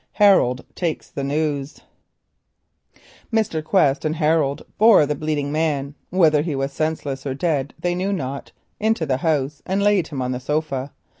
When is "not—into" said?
8.11-9.05